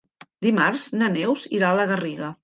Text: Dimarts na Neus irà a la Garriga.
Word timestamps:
Dimarts 0.45 0.87
na 1.01 1.09
Neus 1.17 1.43
irà 1.57 1.69
a 1.73 1.77
la 1.81 1.85
Garriga. 1.93 2.31